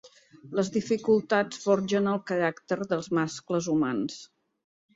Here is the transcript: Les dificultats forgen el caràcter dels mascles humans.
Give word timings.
Les 0.59 0.71
dificultats 0.77 1.61
forgen 1.67 2.09
el 2.13 2.19
caràcter 2.33 2.81
dels 2.95 3.13
mascles 3.21 3.71
humans. 3.77 4.21